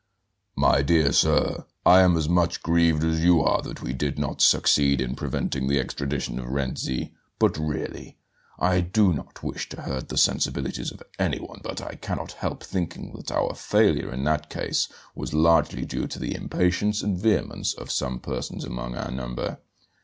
[0.55, 4.41] "My dear sir, I am as much grieved as you are that we did not
[4.41, 7.13] succeed in preventing the extradition of Renzi.
[7.37, 8.17] But really
[8.57, 13.13] I do not wish to hurt the sensibilities of anyone, but I cannot help thinking
[13.15, 17.91] that our failure in that case was largely due to the impatience and vehemence of
[17.91, 19.59] some persons among our number.